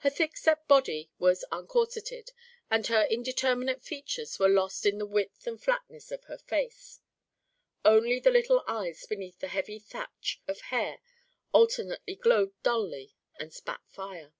Her 0.00 0.10
thick 0.10 0.36
set 0.36 0.68
body 0.68 1.10
was 1.18 1.42
uncorseted, 1.50 2.30
and 2.70 2.86
her 2.88 3.04
indeterminate 3.04 3.82
features 3.82 4.38
were 4.38 4.50
lost 4.50 4.84
in 4.84 4.98
the 4.98 5.06
width 5.06 5.46
and 5.46 5.58
flatness 5.58 6.12
of 6.12 6.24
her 6.24 6.36
face. 6.36 7.00
Only 7.82 8.20
the 8.20 8.30
little 8.30 8.62
eyes 8.68 9.06
beneath 9.06 9.38
the 9.38 9.48
heavy 9.48 9.78
thatch 9.78 10.42
of 10.46 10.60
hair 10.60 10.98
alternately 11.54 12.16
glowed 12.16 12.52
dully 12.62 13.14
and 13.36 13.50
spat 13.50 13.80
fire. 13.88 14.34